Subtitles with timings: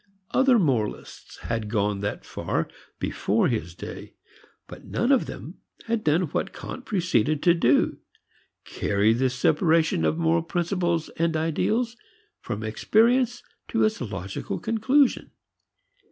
[0.31, 2.67] Other moralists had gone that far
[2.97, 4.15] before his day.
[4.65, 7.99] But none of them had done what Kant proceeded to do:
[8.65, 11.95] carry this separation of moral principles and ideals
[12.39, 15.29] from experience to its logical conclusion.